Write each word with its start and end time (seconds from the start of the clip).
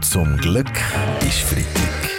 Zum 0.00 0.36
Glück 0.38 0.70
ist 1.20 1.40
Freitag. 1.40 2.10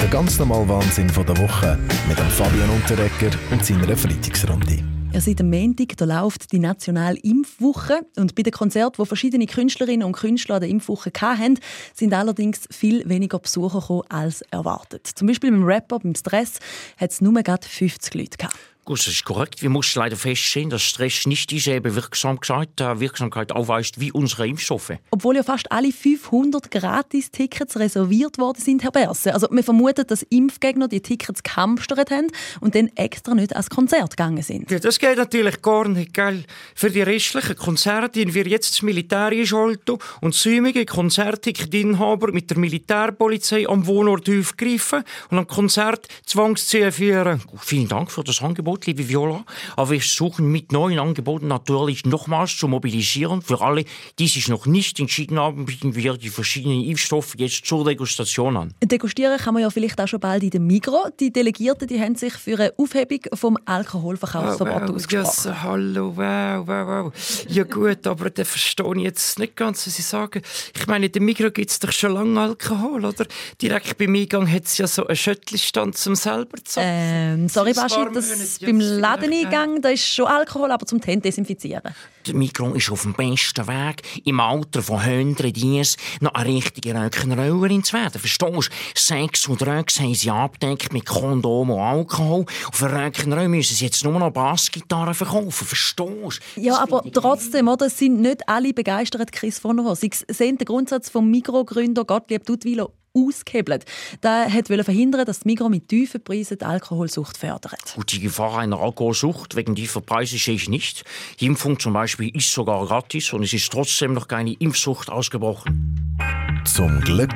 Der 0.00 0.08
ganz 0.08 0.38
normale 0.38 0.68
Wahnsinn 0.68 1.06
der 1.06 1.38
Woche 1.38 1.78
mit 2.08 2.18
dem 2.18 2.28
Fabian 2.28 2.68
Unterrecker 2.70 3.36
und 3.50 3.64
seiner 3.64 3.96
Freitagsrunde. 3.96 4.82
Ja, 5.12 5.20
seit 5.20 5.38
dem 5.38 5.50
Montag 5.50 5.96
da 5.96 6.04
läuft 6.04 6.52
die 6.52 6.58
nationale 6.58 7.18
Impfwoche. 7.18 8.06
Und 8.16 8.34
bei 8.34 8.42
den 8.42 8.52
Konzerten, 8.52 8.98
wo 8.98 9.04
verschiedene 9.04 9.46
Künstlerinnen 9.46 10.06
und 10.06 10.12
Künstler 10.12 10.56
an 10.56 10.60
der 10.62 10.70
Impfwoche 10.70 11.10
hatten, 11.20 11.58
sind 11.94 12.12
allerdings 12.12 12.66
viel 12.70 13.08
weniger 13.08 13.38
Besucher 13.38 13.80
gekommen 13.80 14.02
als 14.08 14.42
erwartet. 14.42 15.06
Zum 15.06 15.28
Beispiel 15.28 15.52
beim 15.52 15.64
Rapper, 15.64 16.00
beim 16.00 16.14
Stress, 16.14 16.58
hat 16.96 17.12
es 17.12 17.20
nur 17.20 17.32
gerade 17.42 17.66
50 17.66 18.14
Leute 18.14 18.36
gehabt. 18.36 18.56
Gut, 18.84 18.98
das 18.98 19.06
ist 19.06 19.24
korrekt. 19.24 19.62
Wir 19.62 19.70
müssen 19.70 19.98
leider 19.98 20.16
feststellen, 20.16 20.68
dass 20.68 20.82
Stress 20.82 21.24
nicht 21.24 21.50
dieselbe 21.50 21.94
Wirksamkeit, 21.94 22.78
äh, 22.82 23.00
Wirksamkeit 23.00 23.50
aufweist 23.50 23.98
wie 23.98 24.12
unsere 24.12 24.46
Impfstoffe. 24.46 24.92
Obwohl 25.10 25.36
ja 25.36 25.42
fast 25.42 25.72
alle 25.72 25.90
500 25.90 26.70
Gratis-Tickets 26.70 27.78
reserviert 27.78 28.36
worden 28.36 28.60
sind, 28.60 28.82
Herr 28.82 28.90
Berse. 28.90 29.32
Also 29.32 29.48
wir 29.50 29.64
vermuten, 29.64 30.06
dass 30.06 30.22
Impfgegner 30.24 30.88
die 30.88 31.00
Tickets 31.00 31.42
gehamstert 31.42 32.10
haben 32.10 32.26
und 32.60 32.74
dann 32.74 32.88
extra 32.94 33.34
nicht 33.34 33.52
ans 33.52 33.70
Konzert 33.70 34.18
gegangen 34.18 34.42
sind. 34.42 34.70
Ja, 34.70 34.78
das 34.78 34.98
geht 34.98 35.16
natürlich 35.16 35.62
gar 35.62 35.88
nicht, 35.88 36.12
gell? 36.12 36.44
Für 36.74 36.90
die 36.90 37.00
restlichen 37.00 37.56
Konzerte, 37.56 38.26
die 38.26 38.34
wir 38.34 38.46
jetzt 38.46 38.72
das 38.72 38.82
Militär 38.82 39.28
einschalten 39.28 39.96
und 40.20 40.34
säumige 40.34 40.84
Konzertticketinhaber 40.84 42.32
mit 42.32 42.50
der 42.50 42.58
Militärpolizei 42.58 43.66
am 43.66 43.86
Wohnort 43.86 44.28
aufgreifen 44.28 45.04
und 45.30 45.38
am 45.38 45.46
Konzert 45.46 46.06
zwangsziehen 46.26 46.92
führen. 46.92 47.40
Vielen 47.62 47.88
Dank 47.88 48.10
für 48.10 48.22
das 48.22 48.42
Angebot. 48.42 48.73
Angebot, 48.74 48.86
liebe 48.86 49.08
Viola. 49.08 49.44
Aber 49.76 49.90
wir 49.90 50.00
suchen 50.00 50.50
mit 50.50 50.72
neuen 50.72 50.98
Angeboten 50.98 51.48
natürlich 51.48 52.04
nochmals 52.04 52.56
zu 52.56 52.68
mobilisieren. 52.68 53.42
Für 53.42 53.60
alle, 53.60 53.84
die 54.18 54.28
sich 54.28 54.48
noch 54.48 54.66
nicht 54.66 54.98
entschieden 55.00 55.38
haben, 55.38 55.64
bieten 55.64 55.94
wir 55.94 56.14
die 56.14 56.28
verschiedenen 56.28 56.84
Impfstoffe 56.84 57.34
jetzt 57.36 57.64
zur 57.66 57.84
Degustation 57.84 58.56
an. 58.56 58.74
Degustieren 58.82 59.38
kann 59.38 59.54
man 59.54 59.62
ja 59.62 59.70
vielleicht 59.70 60.00
auch 60.00 60.08
schon 60.08 60.20
bald 60.20 60.42
in 60.42 60.50
dem 60.50 60.66
Migro. 60.66 61.08
Die 61.20 61.32
Delegierten 61.32 61.88
die 61.88 62.00
haben 62.00 62.14
sich 62.14 62.34
für 62.34 62.58
eine 62.58 62.72
Aufhebung 62.76 63.20
vom 63.34 63.58
Alkoholverkaufsverbot 63.64 64.82
oh, 64.82 64.88
wow, 64.88 64.96
ausgesprochen. 64.96 65.50
Yes, 65.50 65.62
hallo, 65.62 66.16
wow, 66.16 66.66
wow, 66.66 67.04
wow. 67.04 67.12
Ja 67.48 67.64
gut, 67.64 68.06
aber 68.06 68.30
da 68.30 68.44
verstehe 68.44 68.96
ich 68.96 69.02
jetzt 69.02 69.38
nicht 69.38 69.56
ganz, 69.56 69.86
was 69.86 69.96
Sie 69.96 70.02
sagen. 70.02 70.42
Ich 70.76 70.86
meine, 70.86 71.06
in 71.06 71.12
dem 71.12 71.24
Migro 71.24 71.50
gibt 71.50 71.70
es 71.70 71.78
doch 71.78 71.92
schon 71.92 72.12
lange 72.12 72.40
Alkohol, 72.40 73.04
oder? 73.04 73.26
Direkt 73.60 73.96
beim 73.98 74.14
Eingang 74.14 74.50
hat 74.50 74.64
es 74.64 74.78
ja 74.78 74.86
so 74.86 75.06
einen 75.06 75.16
Schüttelstand 75.16 75.96
zum 75.96 76.14
selber 76.14 76.56
zu 76.64 76.80
ähm, 76.82 77.48
Sorry, 77.48 77.72
Baschi, 77.72 78.06
das 78.12 78.60
beim 78.64 78.80
Ladeneingang 78.80 79.80
da 79.80 79.90
ist 79.90 80.06
schon 80.06 80.26
Alkohol, 80.26 80.70
aber 80.70 80.86
zum 80.86 81.00
Hände 81.00 81.22
desinfizieren. 81.22 81.94
Der 82.26 82.34
Mikro 82.34 82.72
ist 82.72 82.90
auf 82.90 83.02
dem 83.02 83.12
besten 83.12 83.66
Weg, 83.66 84.02
im 84.24 84.40
Alter 84.40 84.82
von 84.82 84.98
100 84.98 85.56
Jahres 85.56 85.96
noch 86.20 86.32
eine 86.32 86.54
richtige 86.54 86.94
Röckenrollerin 86.94 87.84
zu 87.84 87.94
werden. 87.94 88.18
Verstehst 88.18 88.70
du? 88.70 88.74
Sex 88.94 89.46
und 89.46 89.60
Röcks 89.66 90.00
haben 90.00 90.14
sie 90.14 90.30
abdeckt 90.30 90.92
mit 90.92 91.04
Kondom 91.04 91.70
und 91.70 91.80
Alkohol. 91.80 92.46
Und 92.66 92.74
für 92.74 92.90
Röckenroll 92.90 93.48
müssen 93.48 93.74
sie 93.74 93.84
jetzt 93.84 94.04
nur 94.04 94.18
noch 94.18 94.30
Bassgitarren 94.30 95.14
verkaufen. 95.14 95.66
Verstehst 95.66 95.98
du? 95.98 96.30
Ja, 96.56 96.78
aber 96.78 97.04
trotzdem, 97.12 97.68
oder, 97.68 97.90
sind 97.90 98.20
nicht 98.20 98.48
alle 98.48 98.72
begeistert, 98.72 99.32
Chris 99.32 99.58
von 99.58 99.76
der 99.76 99.94
Sie 99.94 100.10
sehen 100.28 100.56
den 100.58 100.64
Grundsatz 100.64 101.10
vom 101.10 101.30
Mikrogründer 101.30 102.04
Gottlieb 102.04 102.44
Duttweiler 102.44 102.88
ausgehebelt. 103.14 103.84
Der 104.22 104.46
wollte 104.52 104.84
verhindern, 104.84 105.24
dass 105.24 105.40
die 105.40 105.48
Migros 105.48 105.70
mit 105.70 105.88
tiefen 105.88 106.22
Preisen 106.22 106.58
die 106.58 106.64
Alkoholsucht 106.64 107.36
fördert. 107.36 107.94
Und 107.96 108.12
die 108.12 108.20
Gefahr 108.20 108.58
einer 108.58 108.80
Alkoholsucht 108.80 109.56
wegen 109.56 109.74
tiefer 109.74 110.00
Preise 110.00 110.36
sehe 110.36 110.54
ich 110.54 110.68
nicht. 110.68 111.04
Die 111.40 111.46
Impfung 111.46 111.78
zum 111.78 111.92
Beispiel 111.92 112.34
ist 112.36 112.52
sogar 112.52 112.84
gratis 112.86 113.32
und 113.32 113.42
es 113.42 113.52
ist 113.52 113.70
trotzdem 113.70 114.14
noch 114.14 114.28
keine 114.28 114.52
Impfsucht 114.54 115.08
ausgebrochen. 115.10 116.18
Zum 116.64 117.00
Glück 117.00 117.34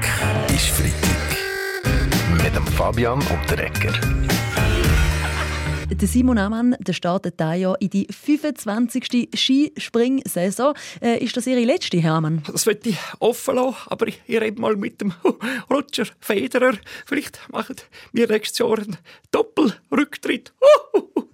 ist 0.49 0.69
Freitag. 0.69 2.43
Mit 2.43 2.55
dem 2.55 2.67
Fabian 2.67 3.21
Unterrecker. 3.29 3.93
Der 5.91 6.07
Simon 6.07 6.39
Amann 6.39 6.77
der 6.79 6.93
startet 6.93 7.41
dieses 7.41 7.57
Jahr 7.59 7.81
in 7.81 7.91
die 7.91 8.07
25. 8.11 9.31
Skispring-Saison. 9.35 10.75
Äh, 11.01 11.25
ist 11.25 11.37
das 11.37 11.47
Ihre 11.47 11.65
letzte, 11.65 11.99
Herr 11.99 12.15
Amann? 12.15 12.43
Das 12.53 12.67
wird 12.67 12.87
ich 12.87 12.99
offen 13.19 13.57
lassen, 13.57 13.77
aber 13.87 14.07
ich, 14.07 14.23
ich 14.27 14.41
rede 14.41 14.61
mal 14.61 14.77
mit 14.77 15.01
dem 15.01 15.13
Roger 15.71 16.07
Federer. 16.21 16.75
Vielleicht 17.07 17.41
machen 17.51 17.77
wir 18.13 18.29
nächstes 18.29 18.59
Jahr 18.59 18.79
einen 18.79 18.99
Doppelrücktritt. 19.31 20.53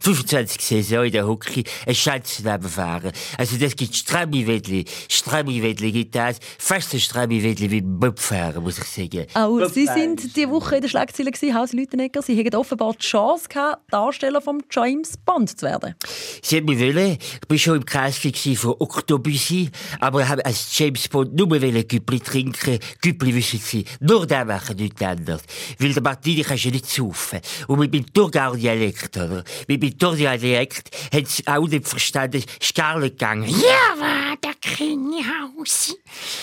25 0.00 0.60
Saison 0.60 1.04
in 1.04 1.12
der 1.12 1.26
Hockey, 1.26 1.64
ein 1.86 1.94
Schanzenleben 1.94 2.68
fahren. 2.68 3.12
Also 3.38 3.56
das 3.56 3.76
gibt 3.76 3.94
Stramiwettli. 3.94 4.84
Stramiwettli 5.08 5.92
gibt 5.92 6.14
das. 6.14 6.38
Fast 6.58 6.94
ein 6.94 7.00
Stramiwettli 7.00 7.70
wie 7.70 7.80
Bobfahren, 7.80 8.62
muss 8.62 8.78
ich 8.78 8.84
sagen. 8.84 9.26
Auch 9.34 9.68
Sie 9.68 9.86
sind 9.86 10.36
diese 10.36 10.50
Woche 10.50 10.76
in 10.76 10.82
der 10.82 10.88
Schlagzeile 10.88 11.30
gewesen, 11.30 11.54
Haus 11.54 11.72
Lütenegger. 11.72 12.22
Sie 12.22 12.38
hatten 12.38 12.56
offenbar 12.56 12.94
die 12.94 13.06
Chance 13.06 13.48
gehabt, 13.48 13.82
Darsteller 13.92 14.40
von 14.40 14.62
James 14.70 15.16
Bond 15.24 15.58
zu 15.58 15.66
werden. 15.66 15.94
Sie 16.42 16.56
hat 16.56 16.64
mich 16.64 16.78
wollen. 16.78 17.18
Ich 17.18 17.50
war 17.50 17.58
schon 17.58 17.76
im 17.76 17.84
Casting 17.84 18.56
von 18.56 18.74
Octobussy, 18.78 19.70
aber 20.00 20.22
ich 20.22 20.28
habe 20.28 20.44
als 20.44 20.76
James 20.76 21.08
Bond 21.08 21.34
nur 21.34 21.48
Güppli 21.48 22.20
trinken. 22.20 22.78
Güppli 23.00 23.34
wissen 23.34 23.60
Sie, 23.60 23.84
nur 24.00 24.26
das 24.26 24.46
machen, 24.46 24.76
nichts 24.76 25.02
anderes. 25.02 25.42
Weil 25.78 25.92
der 25.92 26.02
Martini 26.02 26.42
kannst 26.42 26.64
du 26.64 26.70
nicht 26.70 26.86
saufen. 26.86 27.40
Und 27.66 27.78
mit 27.78 27.94
dem 27.94 28.12
Thurgau-Dialekt, 28.12 29.16
oder? 29.16 29.44
Mit 29.68 29.82
dem 29.82 29.98
Thurgau-Dialekt 29.98 30.90
haben 31.12 31.26
sie 31.26 31.46
auch 31.46 31.66
nicht 31.68 31.88
verstanden, 31.88 32.42
ist 32.60 32.74
gar 32.74 32.98
nicht 32.98 33.18
gegangen. 33.18 33.48
Ja, 33.48 34.00
war 34.00 34.36
der 34.42 34.54
Kringhaus 34.60 35.96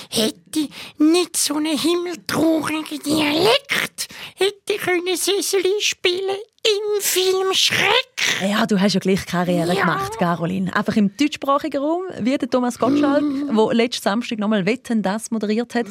hätte 0.10 0.68
nicht 0.98 1.38
so 1.38 1.56
einen 1.56 1.78
himmeltraurigen 1.78 3.00
Dialekt, 3.06 4.08
hätte 4.36 4.78
können 4.84 5.16
Cecily 5.16 5.74
spielen 5.80 6.38
im 6.64 7.02
Film 7.02 7.54
Schreck. 7.54 8.42
Ja, 8.42 8.66
du 8.66 8.80
hast 8.80 8.94
ja 8.94 9.00
gleich 9.00 9.26
Karriere 9.26 9.74
Ja. 9.74 9.82
gemacht, 9.82 10.18
Caroline. 10.20 10.76
Einfach 10.76 10.96
im 10.98 11.16
deutschsprachigen 11.16 11.82
Raum, 11.82 12.04
wie 12.20 12.38
der 12.38 12.50
Thomas 12.50 12.78
Gottschalk, 12.78 13.24
der 13.24 13.74
letzten 13.74 14.04
Samstag 14.04 14.40
nochmal 14.40 14.66
«Wetten, 14.66 15.02
das» 15.02 15.32
moderiert 15.32 15.74
hat. 15.76 15.86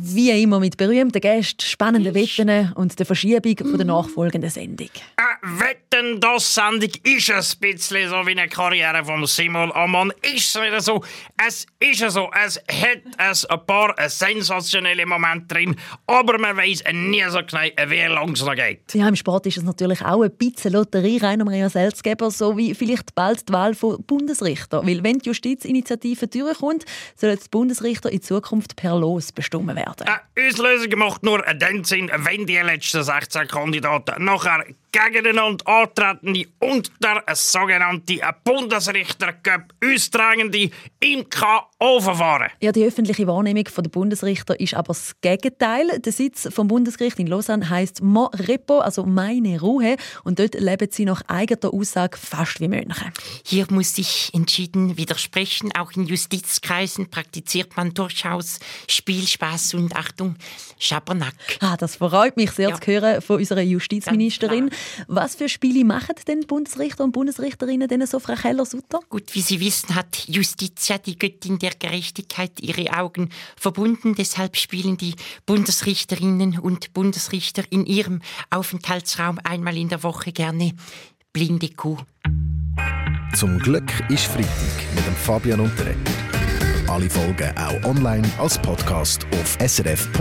Wie 0.00 0.30
immer 0.42 0.60
mit 0.60 0.76
berühmten 0.76 1.20
Gästen, 1.20 1.60
spannenden 1.62 2.14
Wetten 2.14 2.72
und 2.74 2.96
der 2.98 3.06
Verschiebung 3.06 3.56
von 3.58 3.76
der 3.76 3.86
nachfolgenden 3.86 4.50
Sendung. 4.50 4.88
Äh, 5.16 5.22
wetten, 5.42 5.91
das 6.20 6.54
Sendung 6.54 6.90
ist 7.02 7.30
ein 7.30 7.60
bisschen 7.60 8.08
so 8.08 8.26
wie 8.26 8.32
eine 8.32 8.48
Karriere 8.48 9.04
von 9.04 9.26
Simon 9.26 9.72
Ammann. 9.72 10.12
Ist 10.22 10.54
es 10.54 10.62
wieder 10.62 10.80
so? 10.80 11.02
Es 11.46 11.66
ist 11.78 12.10
so. 12.10 12.30
Es 12.44 12.56
hat 12.56 13.02
es 13.18 13.44
ein 13.46 13.66
paar 13.66 13.94
sensationelle 14.08 15.06
Momente 15.06 15.54
drin, 15.54 15.76
aber 16.06 16.38
man 16.38 16.56
weiß 16.56 16.84
nie 16.92 17.24
so 17.28 17.38
genau, 17.38 17.60
wie 17.88 18.02
lange 18.02 18.32
es 18.32 18.44
noch 18.44 18.54
geht. 18.54 18.94
Ja, 18.94 19.08
im 19.08 19.16
Sport 19.16 19.46
ist 19.46 19.58
es 19.58 19.62
natürlich 19.62 20.02
auch 20.02 20.22
ein 20.22 20.36
bisschen 20.36 20.72
Lotterie, 20.72 21.18
Rainer 21.18 21.44
Maria 21.44 21.68
Selzgeber, 21.68 22.30
so 22.30 22.56
wie 22.56 22.74
vielleicht 22.74 23.14
bald 23.14 23.48
die 23.48 23.52
Wahl 23.52 23.74
von 23.74 24.02
Bundesrichter. 24.04 24.86
Weil 24.86 25.02
wenn 25.02 25.18
die 25.18 25.28
Justizinitiative 25.28 26.26
durchkommt, 26.26 26.84
sollen 27.16 27.38
die 27.42 27.48
Bundesrichter 27.50 28.10
in 28.10 28.22
Zukunft 28.22 28.76
per 28.76 28.98
Los 28.98 29.32
bestimmt 29.32 29.74
werden. 29.74 30.06
Äh, 30.06 30.48
Auslösung 30.48 30.98
macht 30.98 31.22
nur 31.22 31.42
dann 31.42 31.84
Sinn, 31.84 32.10
wenn 32.14 32.46
die 32.46 32.56
letzten 32.56 33.02
16 33.02 33.46
Kandidaten 33.48 34.24
nachher 34.24 34.64
gegeneinander 34.92 35.66
antreten 35.66 36.46
und 36.58 36.92
der 37.02 37.24
sogenannte 37.34 38.20
Bundesrichter 38.44 39.34
austragende 39.82 40.70
im 41.00 41.28
K.O. 41.28 42.00
verfahren. 42.00 42.50
Ja, 42.60 42.72
die 42.72 42.84
öffentliche 42.84 43.26
Wahrnehmung 43.26 43.64
der 43.64 43.82
Bundesrichter 43.90 44.58
ist 44.60 44.74
aber 44.74 44.88
das 44.88 45.14
Gegenteil. 45.22 45.98
Der 45.98 46.12
Sitz 46.12 46.48
vom 46.52 46.68
Bundesgericht 46.68 47.18
in 47.18 47.26
Lausanne 47.26 47.68
heißt 47.68 48.02
Mon 48.02 48.28
Repo, 48.34 48.78
also 48.80 49.04
meine 49.04 49.58
Ruhe. 49.60 49.96
Und 50.24 50.38
dort 50.38 50.54
leben 50.54 50.88
sie 50.90 51.06
nach 51.06 51.22
eigener 51.26 51.72
Aussage 51.72 52.18
fast 52.18 52.60
wie 52.60 52.68
Mönche. 52.68 53.12
Hier 53.44 53.66
muss 53.70 53.96
ich 53.98 54.30
entschieden 54.34 54.96
widersprechen. 54.98 55.70
Auch 55.74 55.92
in 55.92 56.06
Justizkreisen 56.06 57.08
praktiziert 57.10 57.76
man 57.76 57.94
durchaus 57.94 58.60
Spielspaß 58.88 59.74
und 59.74 59.96
Achtung, 59.96 60.36
Schabernack. 60.78 61.34
Ah, 61.60 61.76
das 61.76 61.96
freut 61.96 62.36
mich 62.36 62.50
sehr 62.52 62.70
Ja. 62.70 62.80
zu 62.80 62.86
hören 62.90 63.22
von 63.22 63.36
unserer 63.36 63.62
Justizministerin. 63.62 64.70
Was 65.06 65.34
für 65.34 65.48
Spiele 65.48 65.84
machen 65.84 66.14
denn 66.26 66.46
Bundesrichter 66.46 67.04
und 67.04 67.12
Bundesrichterinnen 67.12 67.88
denn 67.88 68.06
so, 68.06 68.18
Frau 68.18 68.34
Keller-Sutter? 68.34 69.00
Gut, 69.08 69.34
wie 69.34 69.40
Sie 69.40 69.60
wissen, 69.60 69.94
hat 69.94 70.28
Justitia, 70.28 70.98
die 70.98 71.18
Göttin 71.18 71.58
der 71.58 71.72
Gerechtigkeit, 71.78 72.52
ihre 72.60 72.92
Augen 72.96 73.30
verbunden. 73.56 74.14
Deshalb 74.14 74.56
spielen 74.56 74.96
die 74.96 75.14
Bundesrichterinnen 75.46 76.58
und 76.58 76.92
Bundesrichter 76.92 77.64
in 77.70 77.86
ihrem 77.86 78.20
Aufenthaltsraum 78.50 79.38
einmal 79.44 79.76
in 79.76 79.88
der 79.88 80.02
Woche 80.02 80.32
gerne 80.32 80.72
blinde 81.32 81.70
Kuh. 81.70 81.98
Zum 83.34 83.58
Glück 83.58 83.90
ist 84.10 84.26
Freitag 84.26 84.48
mit 84.94 85.06
dem 85.06 85.14
Fabian 85.14 85.60
Unterrecker. 85.60 86.12
Alle 86.88 87.08
Folgen 87.08 87.56
auch 87.56 87.82
online 87.84 88.28
als 88.38 88.58
Podcast 88.60 89.26
auf 89.32 89.56
srf.ch-audio. 89.66 90.12